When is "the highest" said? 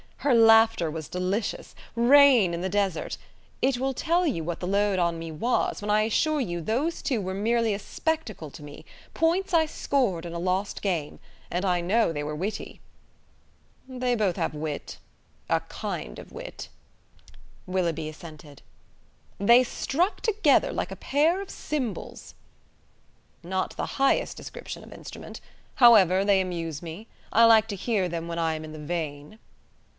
23.75-24.37